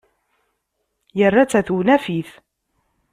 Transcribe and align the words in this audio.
Yerra-tt 1.17 1.55
ɣer 1.57 1.63
tewnafit. 1.67 2.29